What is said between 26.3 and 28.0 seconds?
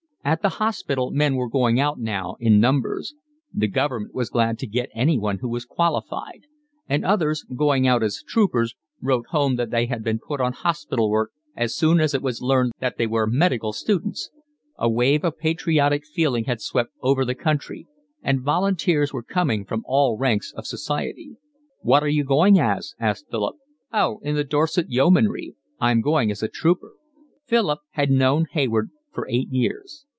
a trooper." Philip